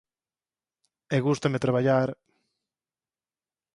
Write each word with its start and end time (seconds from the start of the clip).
E 1.15 1.17
gústame 1.27 1.63
traballar… 1.65 2.09